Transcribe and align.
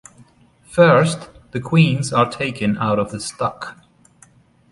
First, 0.63 1.29
the 1.51 1.59
Queens 1.59 2.11
are 2.11 2.27
taken 2.31 2.75
out 2.79 2.97
of 2.97 3.11
the 3.11 3.19
stock. 3.19 3.79